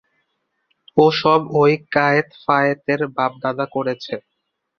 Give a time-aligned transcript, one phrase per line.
[0.97, 1.63] ও-সব ঐ
[1.93, 4.13] কায়েতফায়েতের বাপ-দাদা করেছে।